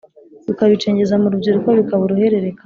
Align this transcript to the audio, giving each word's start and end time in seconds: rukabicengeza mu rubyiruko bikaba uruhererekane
rukabicengeza 0.47 1.15
mu 1.21 1.27
rubyiruko 1.31 1.69
bikaba 1.79 2.01
uruhererekane 2.05 2.59